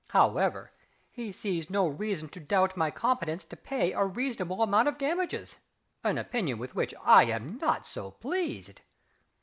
However, 0.09 0.71
he 1.11 1.31
"sees 1.31 1.69
no 1.69 1.87
reason 1.87 2.27
to 2.29 2.39
doubt 2.39 2.75
my 2.75 2.89
competence 2.89 3.45
to 3.45 3.55
pay 3.55 3.91
a 3.91 4.03
reasonable 4.03 4.63
amount 4.63 4.87
of 4.87 4.97
damages" 4.97 5.59
an 6.03 6.17
opinion 6.17 6.57
with 6.57 6.73
which 6.73 6.95
I 7.03 7.25
am 7.25 7.59
not 7.59 7.85
so 7.85 8.09
pleased. 8.09 8.81